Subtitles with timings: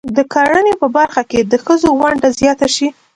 [0.15, 2.87] د کرنې په برخه کې د ښځو ونډه زیاته شي.